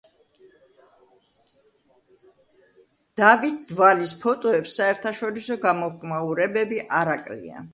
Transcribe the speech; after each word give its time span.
დავით 3.21 3.67
დვალის 3.73 4.15
ფოტოებს 4.23 4.79
საერთაშორისო 4.81 5.59
გამოხმაურებები 5.67 6.85
არ 7.03 7.13
აკლია. 7.17 7.65